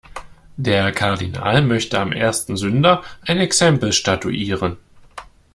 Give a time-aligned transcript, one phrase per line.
[0.57, 4.77] Der Kardinal möchte am ersten Sünder ein Exempel statuieren.